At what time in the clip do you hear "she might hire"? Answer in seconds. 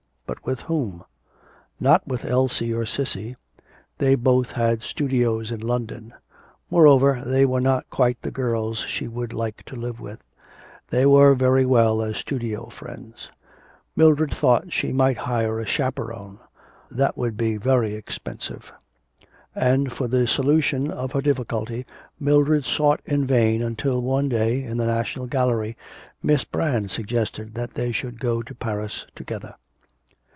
14.71-15.59